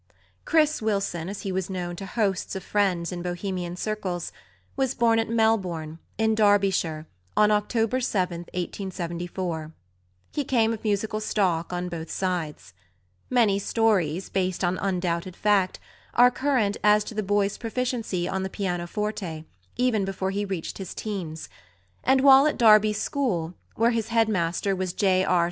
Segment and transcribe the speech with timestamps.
[0.45, 4.31] "Chris" Wilson, as he was known to hosts of friends in Bohemian circles,
[4.75, 7.05] was born at Melbourne, in Derbyshire,
[7.37, 9.71] on October 7, 1874.
[10.31, 12.73] He came of musical stock on both sides.
[13.29, 15.79] Many stories, based on undoubted fact,
[16.15, 19.45] are current as to the boy's proficiency on the pianoforte,
[19.77, 21.47] even before he reached his teens;
[22.03, 25.23] and while at Derby School, where his headmaster was J.
[25.23, 25.39] R.